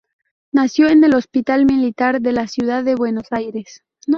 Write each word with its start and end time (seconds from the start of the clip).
Nació 0.51 0.89
en 0.89 1.03
el 1.03 1.13
Hospital 1.13 1.67
Militar 1.67 2.21
de 2.21 2.31
la 2.31 2.47
Ciudad 2.47 2.83
de 2.83 2.95
Buenos 2.95 3.25
Aires. 3.29 3.83